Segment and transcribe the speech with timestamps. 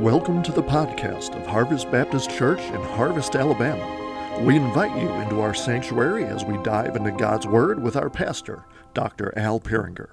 [0.00, 4.40] Welcome to the podcast of Harvest Baptist Church in Harvest, Alabama.
[4.42, 8.64] We invite you into our sanctuary as we dive into God's Word with our pastor,
[8.94, 9.30] Dr.
[9.36, 10.08] Al Peringer.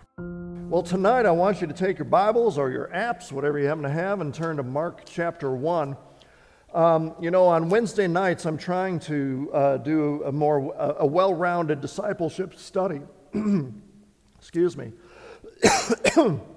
[0.69, 3.83] Well, tonight I want you to take your Bibles or your apps, whatever you happen
[3.83, 5.95] to have, and turn to Mark chapter 1.
[6.73, 11.05] Um, you know, on Wednesday nights, I'm trying to uh, do a more a, a
[11.05, 12.99] well-rounded discipleship study.
[14.37, 14.91] Excuse me.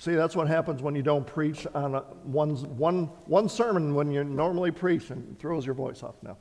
[0.00, 4.10] See, that's what happens when you don't preach on a, one, one, one sermon when
[4.10, 6.38] you normally preach and throws your voice off now.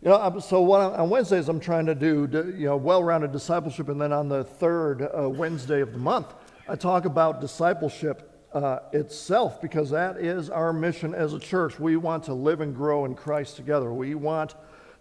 [0.00, 3.90] You know, so what I, on Wednesdays I'm trying to do, you know, well-rounded discipleship,
[3.90, 6.32] and then on the third uh, Wednesday of the month,
[6.70, 11.78] I talk about discipleship uh, itself because that is our mission as a church.
[11.78, 13.92] We want to live and grow in Christ together.
[13.92, 14.54] We want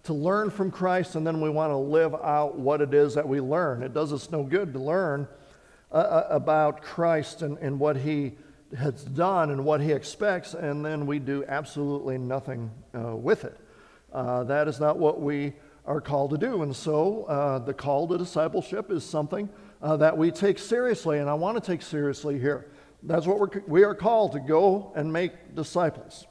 [0.04, 3.26] to learn from Christ, and then we want to live out what it is that
[3.26, 3.84] we learn.
[3.84, 5.30] It does us no good to learn
[5.92, 8.34] uh, uh, about Christ and, and what he
[8.78, 13.58] has done and what he expects, and then we do absolutely nothing uh, with it.
[14.14, 15.54] Uh, that is not what we
[15.86, 16.62] are called to do.
[16.62, 19.50] And so uh, the call to discipleship is something
[19.82, 22.68] uh, that we take seriously, and I want to take seriously here.
[23.02, 26.28] That's what we're, we are called to go and make disciples.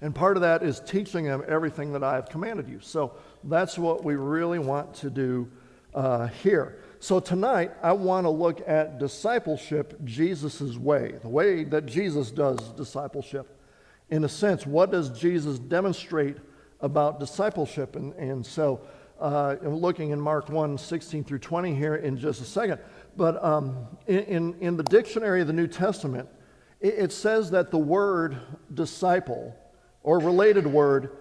[0.00, 2.80] And part of that is teaching them everything that I have commanded you.
[2.80, 3.12] So
[3.44, 5.50] that's what we really want to do
[6.42, 6.78] here.
[7.06, 12.58] So tonight, I want to look at discipleship Jesus' way, the way that Jesus does
[12.72, 13.60] discipleship.
[14.10, 16.36] In a sense, what does Jesus demonstrate
[16.80, 17.94] about discipleship?
[17.94, 18.80] And, and so
[19.20, 22.80] uh, I'm looking in Mark 1 16 through 20 here in just a second.
[23.16, 26.28] But um, in, in the dictionary of the New Testament,
[26.80, 28.36] it, it says that the word
[28.74, 29.54] disciple
[30.02, 31.18] or related word,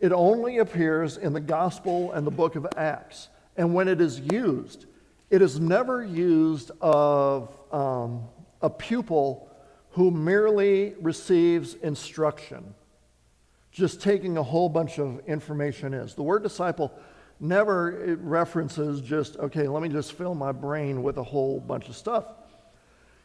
[0.00, 3.28] it only appears in the gospel and the book of Acts.
[3.56, 4.86] And when it is used,
[5.30, 8.24] it is never used of um,
[8.62, 9.50] a pupil
[9.90, 12.74] who merely receives instruction,
[13.70, 16.14] just taking a whole bunch of information is.
[16.14, 16.92] The word disciple
[17.40, 21.96] never references just, okay, let me just fill my brain with a whole bunch of
[21.96, 22.24] stuff.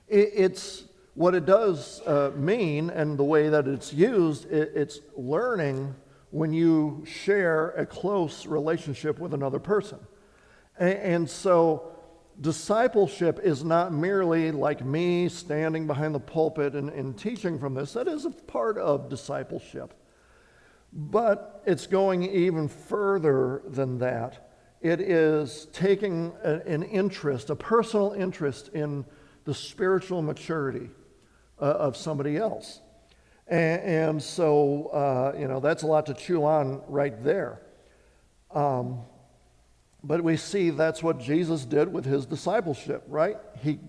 [0.08, 0.84] It, it's
[1.16, 5.96] what it does uh, mean, and the way that it's used, it, it's learning
[6.32, 10.00] when you share a close relationship with another person.
[10.80, 11.93] And, and so,
[12.42, 17.94] discipleship is not merely like me standing behind the pulpit and, and, teaching from this.
[17.94, 19.94] That is a part of discipleship.
[20.92, 24.50] But it's going even further than that.
[24.82, 29.06] It is taking a, an interest, a personal interest in
[29.46, 30.90] the spiritual maturity
[31.62, 32.82] uh, of somebody else.
[33.48, 37.62] And, and so, uh, you know, that's a lot to chew on right there.
[38.52, 39.02] Um,
[40.04, 43.38] but we see that's what Jesus did with his discipleship, right?
[43.62, 43.80] He,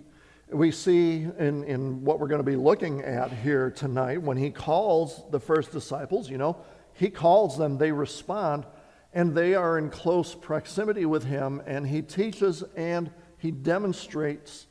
[0.50, 4.50] we see in, in what we're going to be looking at here tonight, when he
[4.50, 6.56] calls the first disciples, you know,
[6.92, 8.64] he calls them, they respond,
[9.12, 14.66] and they are in close proximity with him, and he teaches and he demonstrates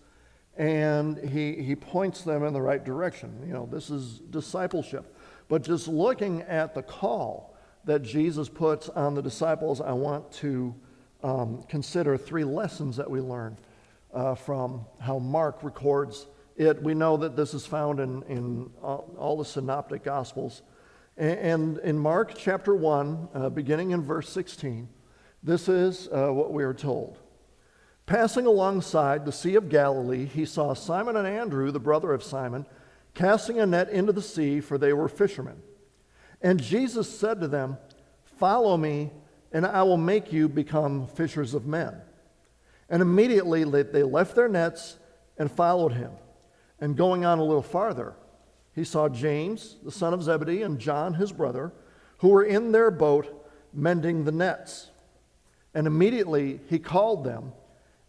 [0.55, 3.43] and he, he points them in the right direction.
[3.45, 5.17] You know, this is discipleship.
[5.47, 7.55] But just looking at the call
[7.85, 10.75] that Jesus puts on the disciples, I want to
[11.23, 13.57] um, consider three lessons that we learn
[14.13, 16.81] uh, from how Mark records it.
[16.81, 20.61] We know that this is found in, in all, the synoptic gospels.
[21.17, 24.87] And, and, in Mark chapter 1, uh, beginning in verse 16,
[25.41, 27.17] this is uh, what we are told.
[28.05, 32.65] Passing alongside the Sea of Galilee, he saw Simon and Andrew, the brother of Simon,
[33.13, 35.61] casting a net into the sea, for they were fishermen.
[36.41, 37.77] And Jesus said to them,
[38.37, 39.11] Follow me,
[39.53, 41.95] and I will make you become fishers of men.
[42.89, 44.97] And immediately they left their nets
[45.37, 46.11] and followed him.
[46.79, 48.15] And going on a little farther,
[48.75, 51.71] he saw James, the son of Zebedee, and John, his brother,
[52.17, 54.89] who were in their boat mending the nets.
[55.73, 57.53] And immediately he called them,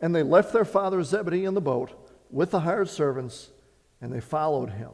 [0.00, 1.93] and they left their father Zebedee in the boat
[2.31, 3.50] with the hired servants,
[4.00, 4.90] and they followed him.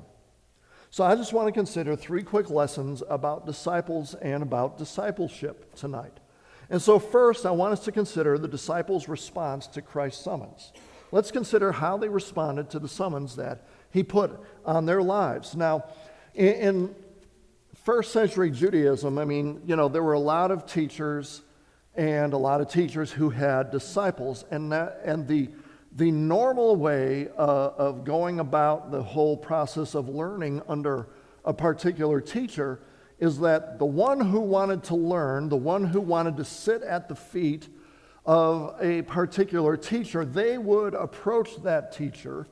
[0.91, 6.19] So I just want to consider three quick lessons about disciples and about discipleship tonight.
[6.70, 10.72] And so, first, I want us to consider the disciples' response to Christ's summons.
[11.11, 15.56] Let's consider how they responded to the summons that he put on their lives.
[15.56, 15.84] Now,
[16.34, 16.94] in,
[17.84, 21.43] first century Judaism, I mean, you know, there were a lot of teachers
[21.96, 25.50] and a lot of teachers who had disciples, and, that, and the,
[25.96, 31.08] the normal way uh, of going about the whole process of learning under
[31.44, 32.81] a particular teacher
[33.20, 37.08] is that the one who wanted to learn, the one who wanted to sit at
[37.08, 37.69] the feet
[38.25, 42.46] of a particular teacher, they would approach that teacher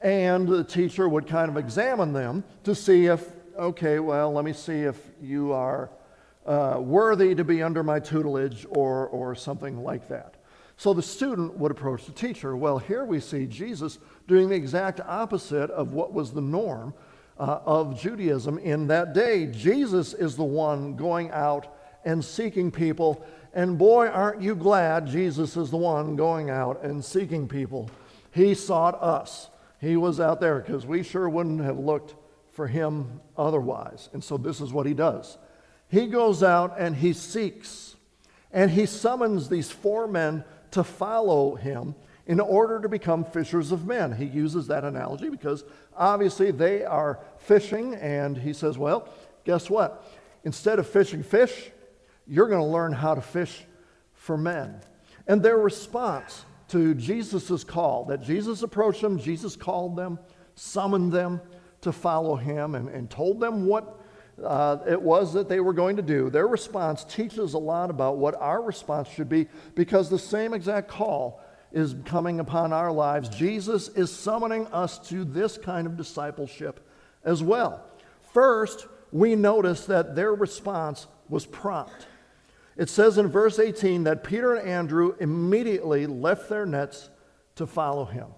[0.00, 3.24] And the teacher would kind of examine them to see if,
[3.58, 5.90] okay, well, let me see if you are
[6.46, 10.34] uh, worthy to be under my tutelage or, or something like that.
[10.76, 12.56] So the student would approach the teacher.
[12.56, 13.98] Well, here we see Jesus
[14.28, 16.94] doing the exact opposite of what was the norm
[17.38, 19.46] uh, of Judaism in that day.
[19.46, 21.74] Jesus is the one going out
[22.04, 23.24] and seeking people.
[23.54, 27.90] And boy, aren't you glad Jesus is the one going out and seeking people.
[28.32, 29.48] He sought us.
[29.80, 32.14] He was out there because we sure wouldn't have looked
[32.52, 34.08] for him otherwise.
[34.12, 35.38] And so this is what he does.
[35.88, 37.96] He goes out and he seeks,
[38.52, 41.94] and he summons these four men to follow him
[42.28, 44.12] in order to become fishers of men.
[44.12, 45.64] He uses that analogy because
[45.96, 49.08] obviously they are fishing, and he says, Well,
[49.44, 50.06] guess what?
[50.44, 51.70] Instead of fishing fish,
[52.26, 53.64] you're going to learn how to fish
[54.12, 54.80] for men.
[55.26, 60.18] And their response to Jesus' call, that Jesus approached them, Jesus called them,
[60.54, 61.40] summoned them
[61.80, 64.00] to follow him, and, and told them what
[64.44, 66.28] uh, it was that they were going to do.
[66.28, 70.88] Their response teaches a lot about what our response should be because the same exact
[70.88, 71.42] call
[71.72, 73.28] is coming upon our lives.
[73.28, 76.86] Jesus is summoning us to this kind of discipleship
[77.24, 77.84] as well.
[78.32, 82.06] First, we notice that their response was prompt.
[82.76, 87.10] It says in verse 18 that Peter and Andrew immediately left their nets
[87.56, 88.28] to follow him.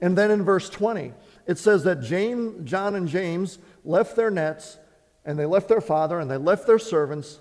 [0.00, 1.12] And then in verse 20,
[1.46, 4.78] it says that James, John and James left their nets
[5.24, 7.40] and they left their father and they left their servants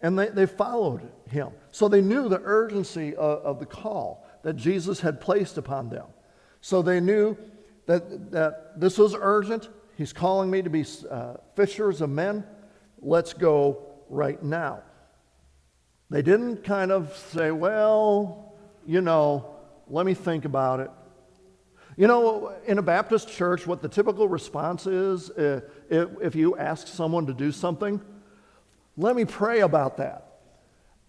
[0.00, 1.00] and they, they followed
[1.30, 1.50] him.
[1.72, 6.06] So they knew the urgency of, of the call that Jesus had placed upon them.
[6.60, 7.36] So they knew
[7.86, 9.68] that, that this was urgent.
[9.96, 12.44] He's calling me to be uh, fishers of men.
[13.02, 14.84] Let's go right now.
[16.10, 18.54] They didn't kind of say, well,
[18.86, 19.56] you know,
[19.88, 20.90] let me think about it.
[21.96, 26.56] You know, in a Baptist church, what the typical response is uh, if, if you
[26.56, 28.00] ask someone to do something,
[28.96, 30.25] let me pray about that.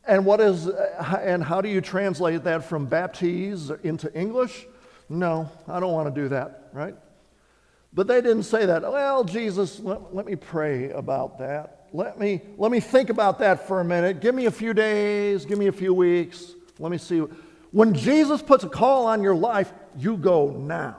[0.07, 4.65] And what is and how do you translate that from baptize into English?
[5.09, 6.95] No, I don't want to do that, right?
[7.93, 8.81] But they didn't say that.
[8.83, 11.87] Well, Jesus, let, let me pray about that.
[11.93, 14.19] Let me, let me think about that for a minute.
[14.19, 16.53] Give me a few days, give me a few weeks.
[16.79, 17.19] Let me see.
[17.71, 20.97] When Jesus puts a call on your life, you go now.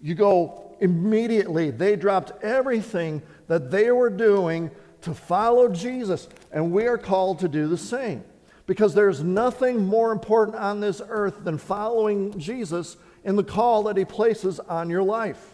[0.00, 1.70] You go immediately.
[1.70, 4.70] They dropped everything that they were doing
[5.02, 8.24] to follow Jesus, and we are called to do the same.
[8.66, 13.96] Because there's nothing more important on this earth than following Jesus in the call that
[13.96, 15.52] he places on your life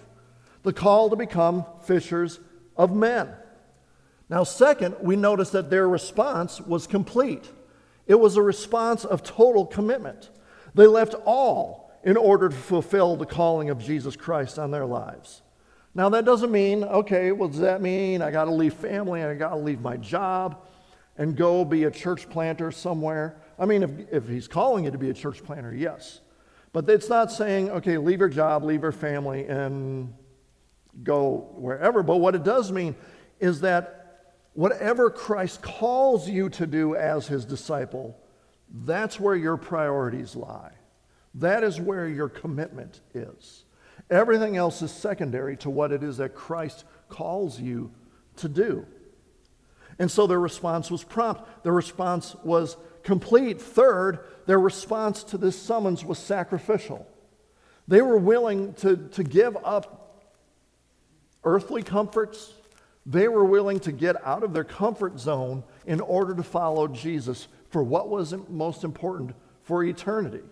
[0.63, 2.41] the call to become fishers
[2.77, 3.29] of men.
[4.29, 7.51] Now, second, we notice that their response was complete.
[8.07, 10.31] It was a response of total commitment.
[10.75, 15.43] They left all in order to fulfill the calling of Jesus Christ on their lives.
[15.99, 18.23] Now, that doesn't mean, okay, what does that mean?
[18.23, 20.65] I got to leave family, I got to leave my job
[21.17, 23.43] and go be a church planter somewhere.
[23.59, 26.21] I mean, if, if he's calling you to be a church planter, yes.
[26.73, 30.15] But it's not saying, okay, leave your job, leave your family, and
[31.03, 32.05] go wherever.
[32.05, 32.95] But what it does mean
[33.41, 38.17] is that whatever Christ calls you to do as his disciple,
[38.73, 40.75] that's where your priorities lie.
[41.35, 43.65] That is where your commitment is.
[44.11, 47.91] Everything else is secondary to what it is that Christ calls you
[48.37, 48.87] to do.
[49.99, 51.43] And so their response was prompt.
[51.65, 53.61] Their response was complete.
[53.61, 57.07] Third, their response to this summons was sacrificial.
[57.87, 60.27] They were willing to, to give up
[61.45, 62.53] earthly comforts,
[63.07, 67.49] they were willing to get out of their comfort zone in order to follow Jesus
[67.71, 70.43] for what was most important for eternity.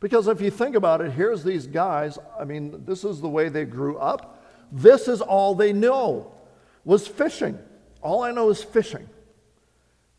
[0.00, 3.50] Because if you think about it, here's these guys, I mean, this is the way
[3.50, 4.42] they grew up.
[4.72, 6.32] This is all they know
[6.84, 7.58] was fishing.
[8.00, 9.08] All I know is fishing.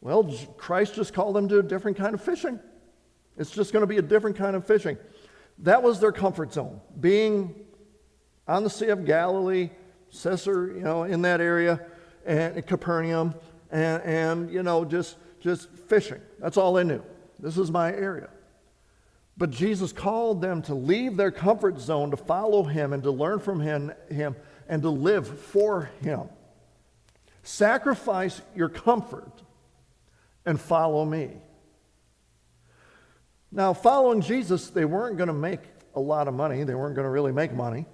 [0.02, 2.60] Well, Christ just called them to a different kind of fishing.
[3.38, 4.98] It's just going to be a different kind of fishing.
[5.60, 7.56] That was their comfort zone, being
[8.48, 9.70] on the Sea of Galilee,
[10.10, 11.80] Caesar, you know, in that area,
[12.26, 13.34] and Capernaum,
[13.72, 16.22] and, and you know, just, just fishing.
[16.40, 17.04] That's all they knew.
[17.40, 18.30] This is my area.
[19.42, 23.40] But Jesus called them to leave their comfort zone to follow him and to learn
[23.40, 24.36] from him, him
[24.70, 26.30] and to live for him.
[27.42, 29.42] Sacrifice your comfort
[30.46, 31.32] and follow me.
[33.52, 35.62] Now, following Jesus, they weren't going to make
[35.96, 36.64] a lot of money.
[36.64, 37.88] They weren't going to really make money.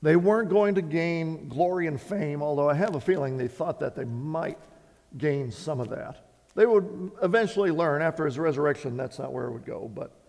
[0.00, 3.80] They weren't going to gain glory and fame, although I have a feeling they thought
[3.80, 4.58] that they might
[5.18, 6.24] gain some of that.
[6.54, 10.20] They would eventually learn after his resurrection that's not where it would go, but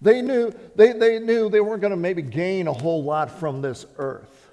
[0.00, 3.60] They knew they, they knew they weren't going to maybe gain a whole lot from
[3.60, 4.50] this earth.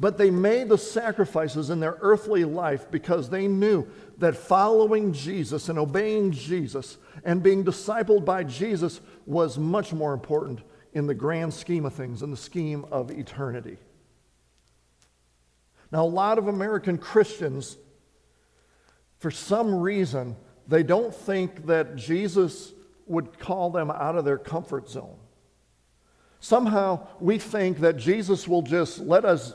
[0.00, 3.86] But they made the sacrifices in their earthly life because they knew
[4.18, 10.60] that following Jesus and obeying Jesus and being discipled by Jesus was much more important
[10.92, 13.76] in the grand scheme of things, in the scheme of eternity.
[15.90, 17.76] Now, a lot of American Christians,
[19.18, 20.36] for some reason,
[20.68, 22.72] they don't think that Jesus
[23.08, 25.16] would call them out of their comfort zone.
[26.40, 29.54] Somehow we think that Jesus will just let us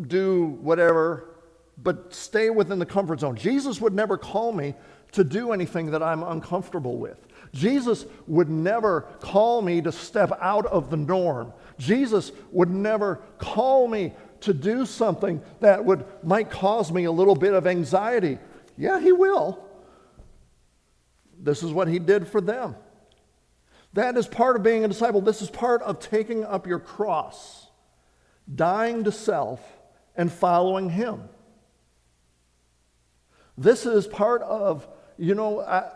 [0.00, 1.28] do whatever,
[1.76, 3.36] but stay within the comfort zone.
[3.36, 4.74] Jesus would never call me
[5.12, 7.26] to do anything that I'm uncomfortable with.
[7.52, 11.52] Jesus would never call me to step out of the norm.
[11.78, 17.36] Jesus would never call me to do something that would might cause me a little
[17.36, 18.38] bit of anxiety.
[18.76, 19.64] Yeah, he will.
[21.38, 22.74] This is what he did for them.
[23.94, 25.20] That is part of being a disciple.
[25.20, 27.68] This is part of taking up your cross,
[28.52, 29.60] dying to self,
[30.16, 31.28] and following him.
[33.56, 34.86] This is part of,
[35.16, 35.92] you know, I,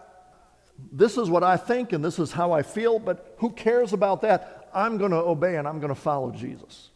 [0.92, 4.20] this is what I think and this is how I feel, but who cares about
[4.22, 4.68] that?
[4.72, 6.90] I'm going to obey and I'm going to follow Jesus.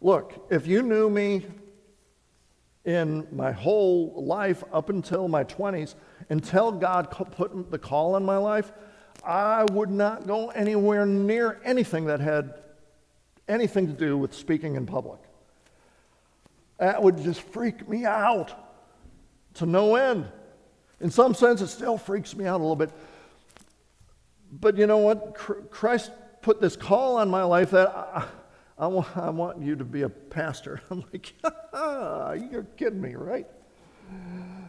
[0.00, 1.44] Look, if you knew me
[2.86, 5.94] in my whole life up until my 20s,
[6.28, 8.72] until God put the call on my life,
[9.24, 12.54] I would not go anywhere near anything that had
[13.48, 15.20] anything to do with speaking in public.
[16.78, 18.52] That would just freak me out
[19.54, 20.26] to no end.
[21.00, 22.90] In some sense, it still freaks me out a little bit.
[24.52, 25.34] But you know what?
[25.70, 26.10] Christ
[26.42, 28.26] put this call on my life that I,
[28.78, 30.80] I, want, you to be a pastor.
[30.90, 31.34] I'm like,
[32.50, 33.46] you're kidding me, right?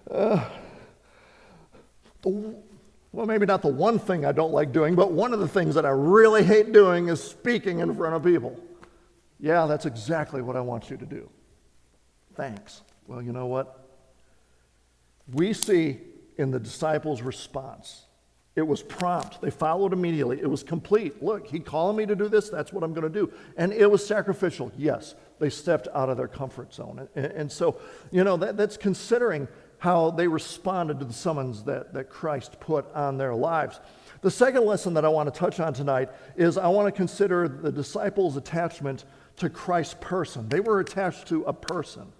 [0.09, 0.43] Uh,
[2.23, 5.75] well, maybe not the one thing I don't like doing, but one of the things
[5.75, 8.57] that I really hate doing is speaking in front of people.
[9.39, 11.29] Yeah, that's exactly what I want you to do.
[12.35, 12.83] Thanks.
[13.07, 13.87] Well, you know what?
[15.33, 15.99] We see
[16.37, 18.05] in the disciples' response,
[18.55, 19.41] it was prompt.
[19.41, 20.39] They followed immediately.
[20.41, 21.23] It was complete.
[21.23, 22.49] Look, he called me to do this.
[22.49, 23.31] That's what I'm going to do.
[23.55, 24.71] And it was sacrificial.
[24.77, 27.07] Yes, they stepped out of their comfort zone.
[27.15, 27.79] And, and so,
[28.11, 29.47] you know, that, that's considering
[29.81, 33.79] how they responded to the summons that, that Christ put on their lives.
[34.21, 37.47] The second lesson that I want to touch on tonight is I want to consider
[37.47, 39.05] the disciples' attachment
[39.37, 40.47] to Christ's person.
[40.49, 42.13] They were attached to a person.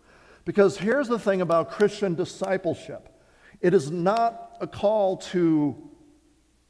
[0.44, 3.08] Because here's the thing about Christian discipleship
[3.62, 5.88] it is not a call to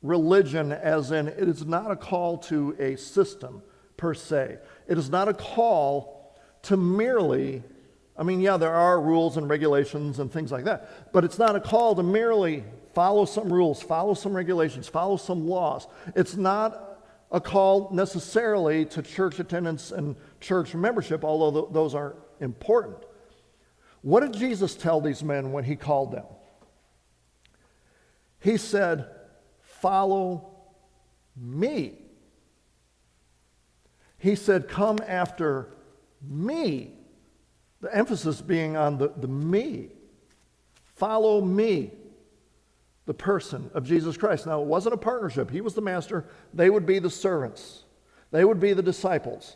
[0.01, 3.63] religion, as in, it is not a call to a system
[3.95, 4.57] per se.
[4.89, 7.63] It is not a call to merely
[8.21, 11.55] I mean, yeah, there are rules and regulations and things like that, but it's not
[11.55, 12.63] a call to merely
[12.93, 15.87] follow some rules, follow some regulations, follow some laws.
[16.15, 16.99] It's not
[17.31, 22.97] a call necessarily to church attendance and church membership, although th- those are important.
[24.03, 26.25] What did Jesus tell these men when he called them?
[28.39, 29.09] He said,
[29.61, 30.59] Follow
[31.35, 31.97] me.
[34.19, 35.73] He said, Come after
[36.21, 36.99] me.
[37.81, 39.89] The emphasis being on the, the me.
[40.95, 41.91] Follow me,
[43.05, 44.45] the person of Jesus Christ.
[44.45, 45.49] Now, it wasn't a partnership.
[45.49, 47.83] He was the master, they would be the servants,
[48.29, 49.55] they would be the disciples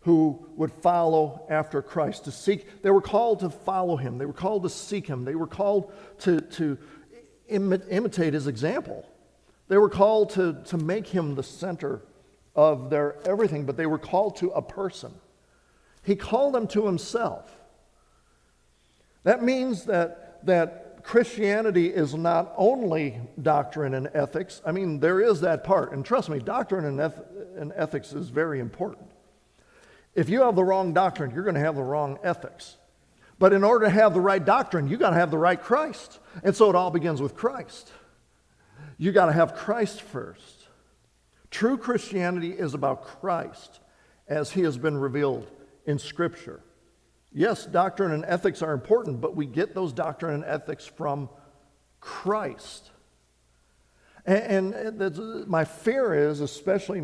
[0.00, 2.82] who would follow after Christ to seek.
[2.82, 5.92] They were called to follow him, they were called to seek him, they were called
[6.20, 6.78] to, to
[7.48, 9.06] imitate his example.
[9.68, 12.02] They were called to, to make him the center
[12.54, 15.12] of their everything, but they were called to a person.
[16.02, 17.55] He called them to himself.
[19.26, 24.62] That means that, that Christianity is not only doctrine and ethics.
[24.64, 25.90] I mean, there is that part.
[25.90, 27.24] And trust me, doctrine and, eth-
[27.56, 29.10] and ethics is very important.
[30.14, 32.76] If you have the wrong doctrine, you're going to have the wrong ethics.
[33.40, 36.20] But in order to have the right doctrine, you got to have the right Christ.
[36.44, 37.90] And so it all begins with Christ.
[38.96, 40.68] You got to have Christ first.
[41.50, 43.80] True Christianity is about Christ
[44.28, 45.50] as he has been revealed
[45.84, 46.60] in Scripture.
[47.38, 51.28] Yes, doctrine and ethics are important, but we get those doctrine and ethics from
[52.00, 52.90] Christ.
[54.24, 57.00] And, uh, and uh, my fear is, especially,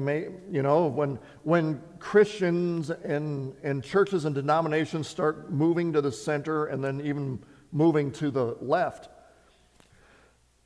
[0.51, 6.65] you know, when, when Christians and, and churches and denominations start moving to the center
[6.65, 7.39] and then even
[7.71, 9.11] moving to the left,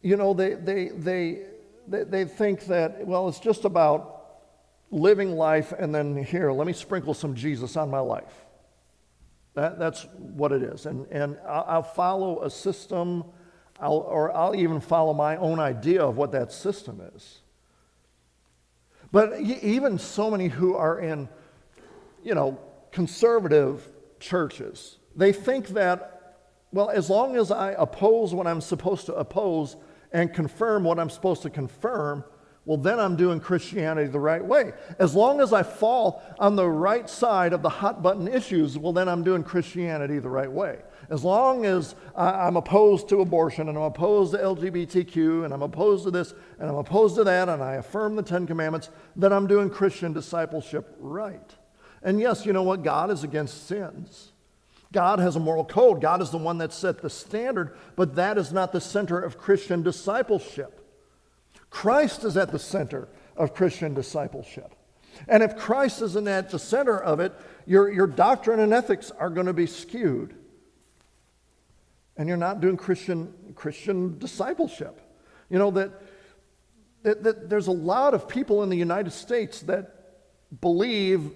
[0.01, 1.43] you know, they, they, they,
[1.89, 4.45] they, they think that, well, it's just about
[4.93, 8.46] living life and then here, let me sprinkle some Jesus on my life.
[9.57, 10.85] That, that's what it is.
[10.85, 13.25] And, and I'll, follow a system,
[13.81, 17.41] I'll, or I'll even follow my own idea of what that system is.
[19.11, 21.31] But even so many who are in,
[22.23, 22.61] you know,
[22.93, 23.89] conservative
[24.21, 29.77] churches, they think that, well, as long as I oppose what I'm supposed to oppose
[30.13, 32.25] and confirm what I'm supposed to confirm,
[32.67, 34.73] well, then I'm doing Christianity the right way.
[34.99, 38.93] As long as I fall on the right side of the hot button issues, well,
[38.93, 40.81] then I'm doing Christianity the right way.
[41.09, 46.05] As long as I'm opposed to abortion and I'm opposed to LGBTQ and I'm opposed
[46.05, 49.47] to this and I'm opposed to that and I affirm the Ten Commandments, then I'm
[49.47, 51.55] doing Christian discipleship right.
[52.03, 52.83] And yes, you know what?
[52.83, 54.33] God is against sins.
[54.93, 56.01] God has a moral code.
[56.01, 59.39] God is the one that set the standard, but that is not the center of
[59.39, 60.83] Christian discipleship.
[61.77, 63.07] Christ is at the center
[63.37, 64.75] of Christian discipleship.
[65.29, 67.35] And if Christ isn't at the center of it,
[67.67, 70.35] your, your doctrine and ethics are going to be skewed.
[72.17, 75.03] And you're not doing Christian, Christian discipleship.
[75.51, 75.91] You know, that,
[77.03, 80.15] that, that there's a lot of people in the United States that
[80.63, 81.31] believe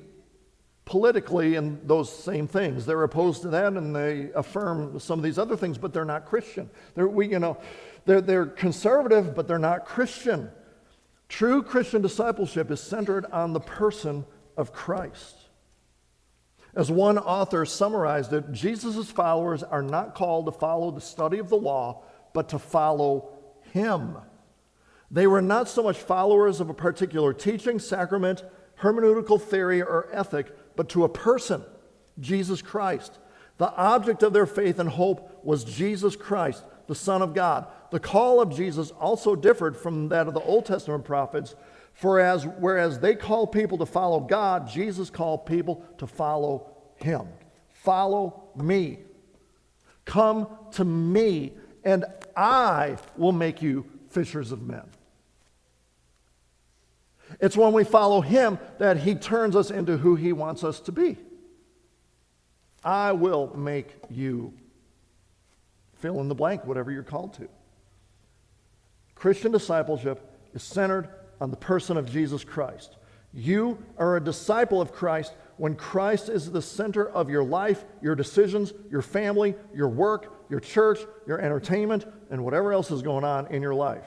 [0.90, 2.84] politically in those same things.
[2.84, 6.26] They're opposed to that and they affirm some of these other things, but they're not
[6.26, 6.68] Christian.
[6.96, 7.58] They're, we, you know,
[8.06, 10.50] they're, they're conservative, but they're not Christian.
[11.28, 15.36] True Christian discipleship is centered on the person of Christ.
[16.74, 21.48] As one author summarized it, Jesus' followers are not called to follow the study of
[21.48, 22.02] the law,
[22.34, 23.38] but to follow
[23.72, 24.16] him.
[25.08, 28.42] They were not so much followers of a particular teaching, sacrament,
[28.80, 31.62] hermeneutical theory, or ethic, but to a person,
[32.20, 33.18] Jesus Christ.
[33.58, 37.66] The object of their faith and hope was Jesus Christ, the Son of God.
[37.90, 41.54] The call of Jesus also differed from that of the Old Testament prophets,
[41.92, 47.28] for as, whereas they called people to follow God, Jesus called people to follow him.
[47.68, 49.00] Follow me.
[50.06, 51.52] Come to me,
[51.84, 54.84] and I will make you fishers of men.
[57.40, 60.92] It's when we follow him that he turns us into who he wants us to
[60.92, 61.16] be.
[62.84, 64.54] I will make you
[65.94, 67.48] fill in the blank, whatever you're called to.
[69.14, 71.08] Christian discipleship is centered
[71.40, 72.96] on the person of Jesus Christ.
[73.32, 78.14] You are a disciple of Christ when Christ is the center of your life, your
[78.14, 83.46] decisions, your family, your work, your church, your entertainment, and whatever else is going on
[83.48, 84.06] in your life.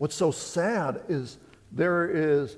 [0.00, 1.36] What's so sad is
[1.70, 2.56] there is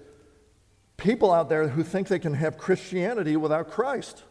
[0.96, 4.22] people out there who think they can have Christianity without Christ.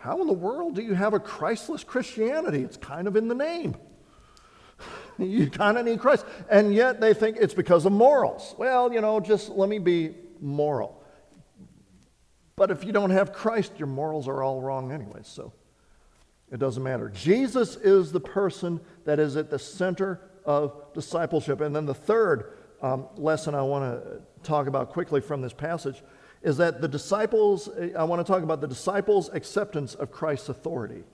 [0.00, 2.60] How in the world do you have a Christless Christianity?
[2.60, 3.74] It's kind of in the name.
[5.18, 6.26] you kind of need Christ.
[6.50, 8.54] And yet they think it's because of morals.
[8.58, 11.02] Well, you know, just let me be moral.
[12.54, 15.54] But if you don't have Christ, your morals are all wrong anyway, so
[16.52, 17.08] it doesn't matter.
[17.08, 21.62] Jesus is the person that is at the center of discipleship.
[21.62, 26.02] And then the third um, lesson I want to talk about quickly from this passage
[26.42, 31.04] is that the disciples, I want to talk about the disciples' acceptance of Christ's authority,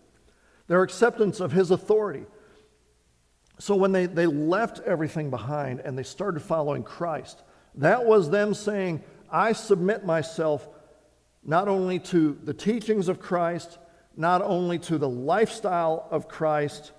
[0.66, 2.24] their acceptance of his authority.
[3.60, 7.42] So when they, they left everything behind and they started following Christ,
[7.76, 10.68] that was them saying, I submit myself
[11.44, 13.78] not only to the teachings of Christ,
[14.18, 16.90] not only to the lifestyle of Christ,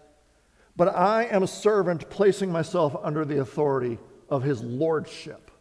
[0.78, 5.52] but I am a servant placing myself under the authority of his lordship.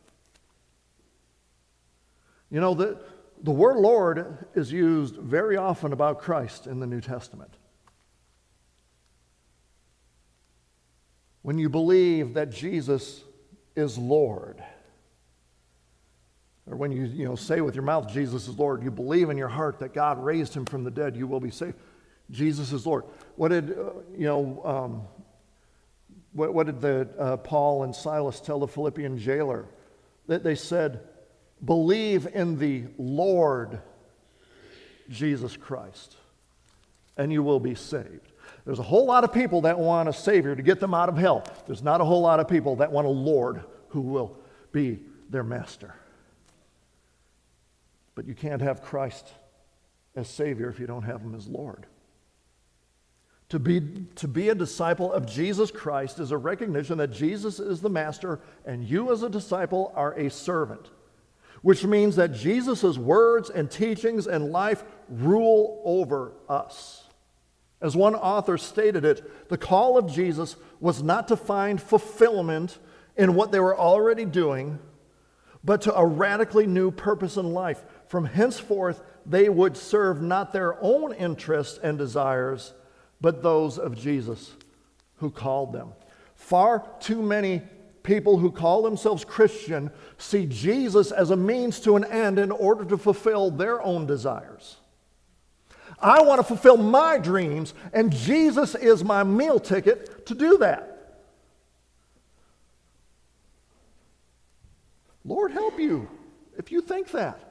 [2.49, 3.01] You know, the,
[3.43, 7.53] the word Lord is used very often about Christ in the New Testament.
[11.43, 13.25] When you believe that Jesus
[13.75, 14.63] is Lord,
[16.71, 19.37] or when you, you know, say with your mouth, Jesus is Lord, you believe in
[19.37, 21.75] your heart that God raised him from the dead, you will be saved.
[22.31, 23.05] Jesus is Lord.
[23.37, 25.03] What did, uh, you know, um,
[26.33, 29.67] what, what, did the, uh, Paul and Silas tell the Philippian jailer?
[30.27, 31.01] That they said,
[31.65, 33.81] Believe in the Lord
[35.09, 36.17] Jesus Christ,
[37.17, 38.33] and you will be saved.
[38.65, 41.17] There's a whole lot of people that want a Savior to get them out of
[41.17, 41.45] hell.
[41.67, 44.39] There's not a whole lot of people that want a Lord who will
[44.71, 45.01] be
[45.31, 45.95] their master.
[48.19, 49.29] But you can't have Christ
[50.17, 51.87] as Savior if you don't have Him as Lord.
[53.51, 53.81] To be,
[54.17, 58.41] to be a disciple of Jesus Christ is a recognition that Jesus is the master
[58.67, 60.91] and you, as a disciple, are a servant
[61.63, 67.05] which means that Jesus' words and teachings and life rule over us.
[67.81, 72.79] As one author stated it, the call of Jesus was not to find fulfillment
[73.17, 74.81] in what they were already doing,
[75.65, 77.85] but to a radically new purpose in life.
[78.09, 82.73] From henceforth, they would serve not their own interests and desires,
[83.21, 84.53] but those of Jesus,
[85.17, 85.93] who called them.
[86.35, 87.63] Far too many
[88.03, 92.85] people who call themselves Christian see Jesus as a means to an end in order
[92.87, 94.77] to fulfill their own desires.
[96.01, 101.19] I want to fulfill my dreams, and Jesus is my meal ticket to do that.
[105.25, 106.09] Lord, help you
[106.57, 107.48] if you think that.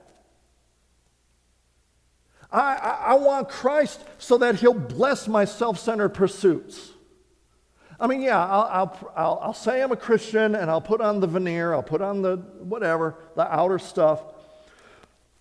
[2.51, 6.91] I, I, I want Christ so that He'll bless my self centered pursuits.
[7.99, 11.19] I mean, yeah, I'll, I'll, I'll, I'll, say I'm a Christian and I'll put on
[11.19, 14.21] the veneer, I'll put on the whatever, the outer stuff,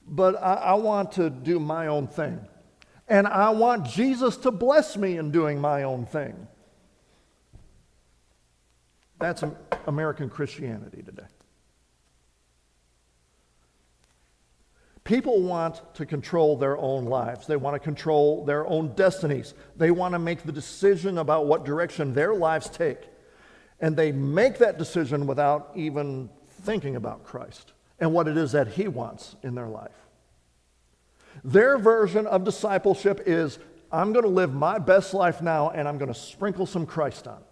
[0.06, 2.40] but I, I want to do my own thing.
[3.08, 6.48] And I want Jesus to bless me in doing my own thing.
[9.18, 9.44] That's
[9.86, 11.26] American Christianity today.
[15.06, 17.46] People want to control their own lives.
[17.46, 19.54] They want to control their own destinies.
[19.76, 22.98] They want to make the decision about what direction their lives take.
[23.80, 26.28] And they make that decision without even
[26.62, 29.94] thinking about Christ and what it is that He wants in their life.
[31.44, 33.60] Their version of discipleship is
[33.92, 37.28] I'm going to live my best life now and I'm going to sprinkle some Christ
[37.28, 37.44] on.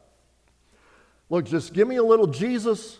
[1.30, 2.98] Look, just give me a little Jesus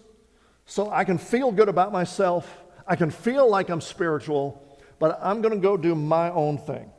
[0.65, 5.41] so I can feel good about myself I can feel like I'm spiritual, but I'm
[5.43, 6.91] going to go do my own thing.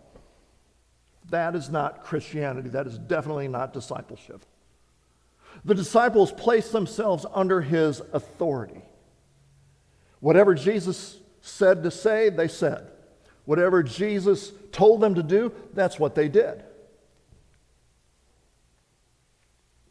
[1.29, 2.69] That is not Christianity.
[2.69, 4.45] That is definitely not discipleship.
[5.63, 8.81] The disciples placed themselves under his authority.
[10.19, 12.87] Whatever Jesus said to say, they said.
[13.45, 16.63] Whatever Jesus told them to do, that's what they did.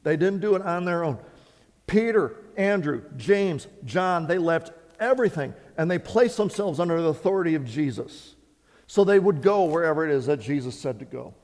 [0.03, 1.19] They didn't do it on their own.
[1.87, 7.65] Peter, Andrew, James, John, they left everything and they placed themselves under the authority of
[7.65, 8.35] Jesus.
[8.87, 11.35] So they would go wherever it is that Jesus said to go.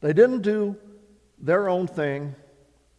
[0.00, 0.76] They didn't do
[1.38, 2.34] their own thing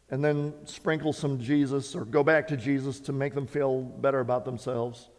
[0.10, 4.20] and then sprinkle some Jesus or go back to Jesus to make them feel better
[4.20, 5.10] about themselves.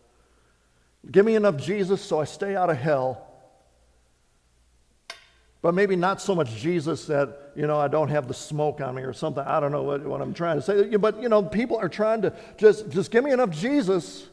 [1.11, 3.34] Give me enough Jesus so I stay out of hell
[5.64, 8.96] but maybe not so much Jesus that, you know, I don't have the smoke on
[8.96, 9.42] me or something.
[9.42, 10.94] I don't know what, what I'm trying to say.
[10.96, 14.27] But, you know, people are trying to just, just give me enough Jesus,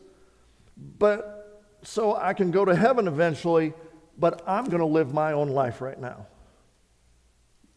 [0.76, 3.72] but so I can go to heaven eventually,
[4.18, 6.28] but I'm going to live my own life right now.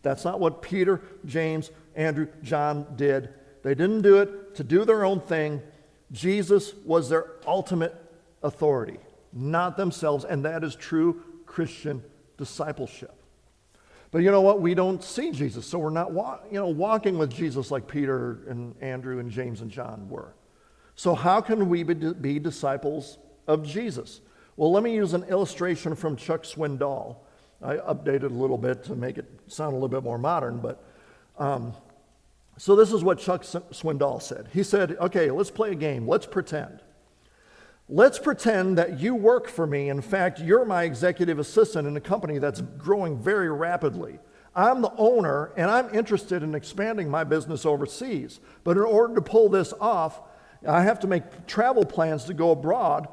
[0.02, 3.28] That's not what Peter, James, Andrew, John did.
[3.62, 5.62] They didn't do it to do their own thing.
[6.10, 7.94] Jesus was their ultimate
[8.42, 8.98] authority,
[9.32, 12.02] not themselves, and that is true Christian
[12.36, 13.20] discipleship.
[14.14, 14.61] But you know what?
[14.61, 18.44] We don't see Jesus, so we're not wa- you know, walking with Jesus like Peter
[18.48, 20.37] and Andrew and James and John were.
[20.94, 24.20] So, how can we be, be disciples of Jesus?
[24.57, 27.16] Well, let me use an illustration from Chuck Swindoll.
[27.61, 30.85] I updated a little bit to make it sound a little bit more modern, but
[31.37, 31.74] um,
[32.57, 34.48] so this is what Chuck Swindoll said.
[34.53, 36.07] He said, Okay, let's play a game.
[36.07, 36.79] Let's pretend.
[37.88, 39.90] Let's pretend that you work for me.
[39.90, 44.18] In fact, you're my executive assistant in a company that's growing very rapidly.
[44.54, 48.40] I'm the owner and I'm interested in expanding my business overseas.
[48.62, 50.22] But in order to pull this off,
[50.66, 53.06] I have to make travel plans to go abroad.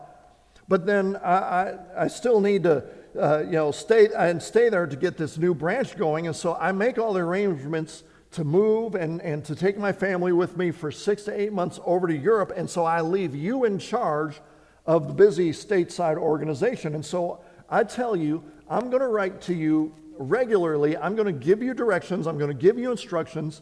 [0.69, 2.85] But then I, I, I still need to
[3.19, 6.27] uh, you know, stay and stay there to get this new branch going.
[6.27, 10.31] And so I make all the arrangements to move and, and to take my family
[10.31, 12.53] with me for six to eight months over to Europe.
[12.55, 14.39] And so I leave you in charge
[14.85, 16.95] of the busy stateside organization.
[16.95, 20.97] And so I tell you, I'm going to write to you regularly.
[20.97, 22.27] I'm going to give you directions.
[22.27, 23.61] I'm going to give you instructions.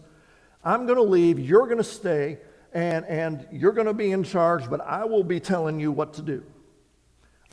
[0.63, 1.39] I'm going to leave.
[1.39, 2.39] You're going to stay.
[2.71, 6.13] And, and you're going to be in charge, but I will be telling you what
[6.13, 6.43] to do.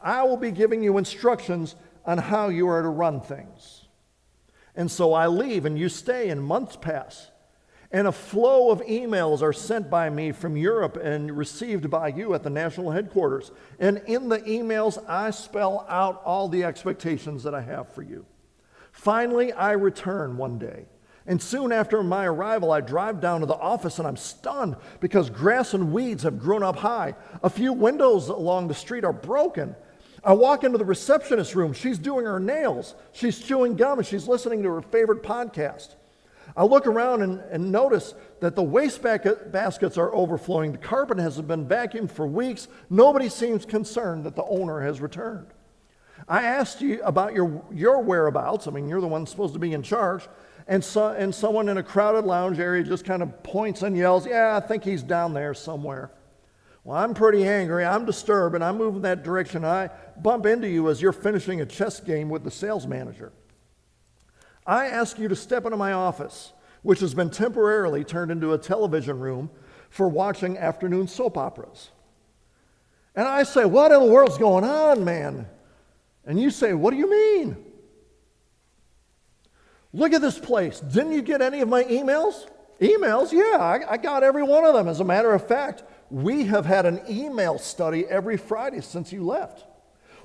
[0.03, 1.75] I will be giving you instructions
[2.05, 3.87] on how you are to run things.
[4.75, 7.31] And so I leave, and you stay, and months pass.
[7.97, 12.35] And a flow of emails are sent by me from Europe and received by you
[12.35, 13.53] at the national headquarters.
[13.79, 18.27] And in the emails, I spell out all the expectations that I have for you.
[18.93, 20.85] Finally, I return one day.
[21.27, 25.31] And soon after my arrival, I drive down to the office and I'm stunned because
[25.31, 27.15] grass and weeds have grown up high.
[27.43, 29.75] A few windows along the street are broken.
[30.23, 31.73] I walk into the receptionist room.
[31.73, 35.95] She's doing her nails, she's chewing gum, and she's listening to her favorite podcast.
[36.55, 40.73] I look around and, and notice that the waste baskets are overflowing.
[40.73, 42.69] The carpet hasn't been vacuumed for weeks.
[42.91, 45.49] Nobody seems concerned that the owner has returned.
[46.29, 48.67] I asked you about your, your whereabouts.
[48.67, 50.27] I mean, you're the one supposed to be in charge.
[50.67, 54.27] And, so, and someone in a crowded lounge area just kind of points and yells,
[54.27, 56.11] Yeah, I think he's down there somewhere.
[56.83, 57.85] Well, I'm pretty angry.
[57.85, 59.65] I'm disturbed, and I'm moving that direction.
[59.65, 59.91] I
[60.23, 63.33] bump into you as you're finishing a chess game with the sales manager.
[64.67, 66.53] I ask you to step into my office,
[66.83, 69.51] which has been temporarily turned into a television room
[69.91, 71.91] for watching afternoon soap operas.
[73.15, 75.47] And I say, What in the world's going on, man?
[76.25, 77.57] And you say, What do you mean?
[79.93, 80.81] Look at this place.
[80.81, 82.47] Didn't you get any of my emails?
[82.81, 83.33] Emails?
[83.33, 84.89] Yeah, I, I, got every one of them.
[84.89, 89.25] As a matter of fact, we have had an email study every Friday since you
[89.25, 89.65] left.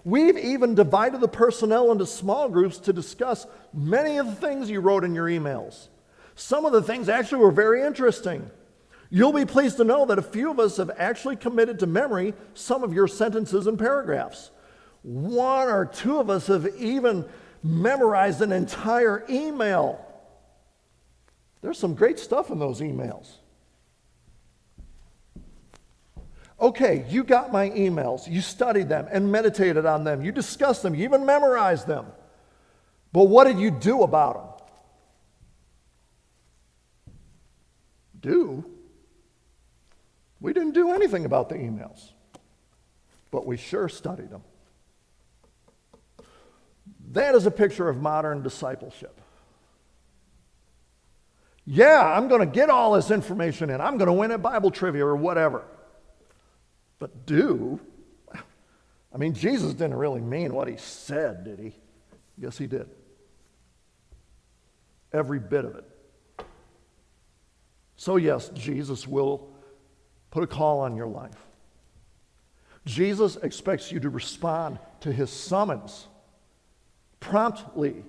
[0.04, 4.80] We've even divided the personnel into small groups to discuss many of the things you
[4.80, 5.90] wrote in your emails.
[6.36, 8.50] Some of the things actually were very interesting.
[9.10, 12.34] You'll be pleased to know that a few of us have actually committed to memory
[12.54, 14.52] some of your sentences and paragraphs.
[15.04, 17.26] One or two of us have even
[17.62, 20.04] memorized an entire email.
[21.62, 23.36] There's some great stuff in those emails.
[26.62, 28.30] Okay, you got my emails.
[28.30, 30.24] You studied them and meditated on them.
[30.24, 30.94] You discussed them.
[30.94, 32.06] You even memorized them.
[33.12, 34.68] But what did you do about them?
[38.22, 38.66] Do?
[40.40, 42.12] We didn't do anything about the emails,
[43.32, 44.44] but we sure studied them.
[47.12, 49.20] That is a picture of modern discipleship.
[51.66, 53.82] Yeah, I'm going to get all this information in.
[53.82, 55.64] I'm going to win at Bible trivia or whatever.
[57.02, 57.80] But do?
[59.12, 61.74] I mean, Jesus didn't really mean what he said, did he?
[62.38, 62.88] Yes, he did.
[65.12, 66.46] Every bit of it.
[67.96, 69.50] So, yes, Jesus will
[70.30, 71.48] put a call on your life.
[72.86, 76.08] Jesus expects you to respond to his summons
[77.20, 78.06] promptly,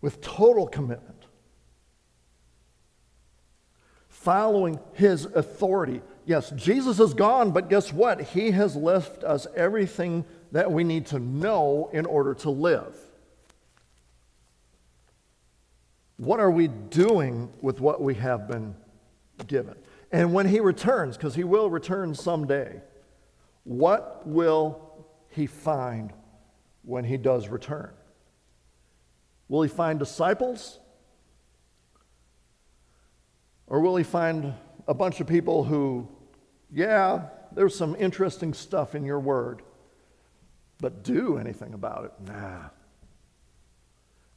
[0.00, 1.13] with total commitment,
[4.24, 6.00] following his authority.
[6.24, 8.22] Yes, Jesus is gone, but guess what?
[8.22, 12.96] He has left us everything that we need to know in order to live.
[16.16, 18.74] What are we doing with what we have been
[19.46, 19.74] given?
[20.10, 22.80] And when he returns, because he will return someday,
[23.64, 26.12] what will he find
[26.82, 27.90] when he does return?
[29.48, 30.78] Will he find disciples?
[33.66, 34.54] Or will he find
[34.86, 36.08] a bunch of people who,
[36.72, 39.62] yeah, there's some interesting stuff in your word,
[40.80, 42.12] but do anything about it?
[42.26, 42.68] Nah.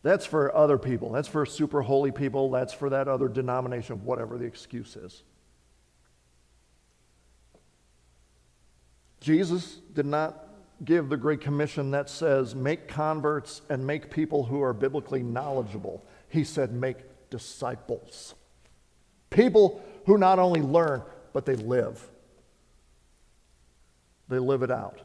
[0.03, 1.11] That's for other people.
[1.11, 2.49] That's for super holy people.
[2.51, 5.23] That's for that other denomination, whatever the excuse is.
[9.19, 10.45] Jesus did not
[10.85, 16.05] give the Great Commission that says, make converts and make people who are biblically knowledgeable.
[16.29, 18.35] He said, make disciples.
[19.29, 21.01] People who not only learn,
[21.33, 22.01] but they live.
[24.29, 24.99] They live it out.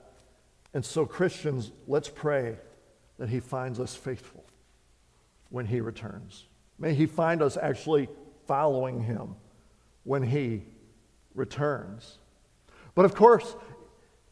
[0.75, 2.57] And so, Christians, let's pray
[3.19, 4.45] that He finds us faithful
[5.51, 6.47] when He returns.
[6.79, 8.09] May He find us actually
[8.47, 9.37] following Him
[10.05, 10.63] when He
[11.35, 12.19] returns.
[12.95, 13.55] But of course,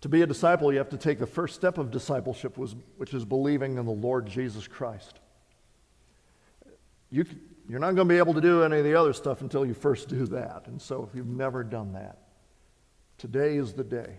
[0.00, 3.24] to be a disciple, you have to take the first step of discipleship, which is
[3.24, 5.20] believing in the Lord Jesus Christ.
[7.11, 7.26] You,
[7.68, 9.75] you're not going to be able to do any of the other stuff until you
[9.75, 10.66] first do that.
[10.66, 12.18] And so, if you've never done that,
[13.18, 14.16] today is the day.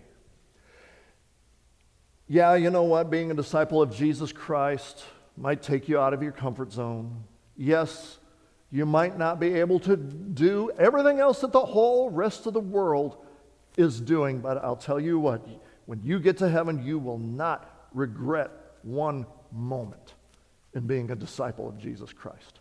[2.28, 3.10] Yeah, you know what?
[3.10, 5.04] Being a disciple of Jesus Christ
[5.36, 7.24] might take you out of your comfort zone.
[7.56, 8.18] Yes,
[8.70, 12.60] you might not be able to do everything else that the whole rest of the
[12.60, 13.18] world
[13.76, 15.46] is doing, but I'll tell you what,
[15.84, 18.50] when you get to heaven, you will not regret
[18.82, 20.14] one moment
[20.74, 22.60] in being a disciple of Jesus Christ.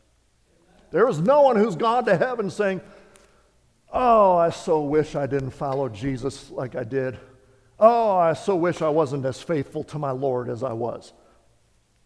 [0.91, 2.81] There is no one who's gone to heaven saying,
[3.93, 7.17] Oh, I so wish I didn't follow Jesus like I did.
[7.79, 11.13] Oh, I so wish I wasn't as faithful to my Lord as I was.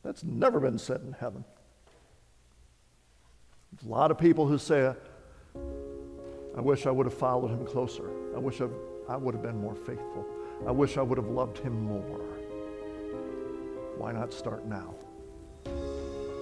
[0.04, 1.44] That's never been said in heaven.
[3.72, 4.94] There's a lot of people who say,
[6.58, 8.10] I wish I would have followed him closer.
[8.36, 8.68] I wish I,
[9.10, 10.26] I would have been more faithful.
[10.66, 12.22] I wish I would have loved him more.
[13.98, 14.94] Why not start now?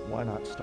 [0.08, 0.63] Why not start?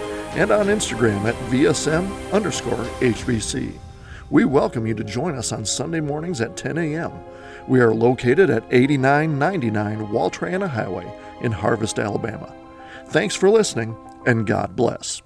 [0.35, 3.77] and on Instagram at VSM underscore HBC.
[4.29, 7.11] We welcome you to join us on Sunday mornings at 10 a.m.
[7.67, 12.53] We are located at 8999 Wall Triana Highway in Harvest, Alabama.
[13.07, 15.21] Thanks for listening, and God bless.